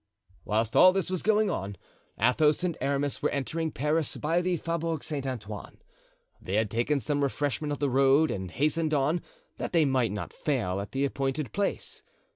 [0.45, 1.77] Whilst all this was going on,
[2.19, 5.27] Athos and Aramis were entering Paris by the Faubourg St.
[5.27, 5.77] Antoine.
[6.41, 9.21] They had taken some refreshment on the road and hastened on,
[9.57, 12.01] that they might not fail at the appointed place.